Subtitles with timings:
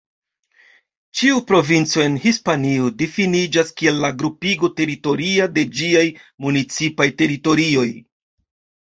[1.17, 6.03] Ĉiu provinco en Hispanio difiniĝas kiel la grupigo teritoria de ĝiaj
[6.47, 7.85] municipaj teritorioj.